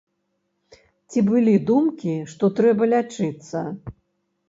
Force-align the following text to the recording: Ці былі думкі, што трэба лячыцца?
Ці 1.09 1.19
былі 1.27 1.53
думкі, 1.69 2.17
што 2.35 2.53
трэба 2.59 2.83
лячыцца? 2.97 3.57